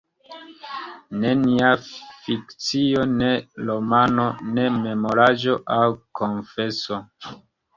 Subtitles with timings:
[1.25, 3.29] Nenia fikcio, ne
[3.67, 4.27] romano,
[4.57, 5.85] ne memoraĵo aŭ
[6.23, 7.03] konfeso.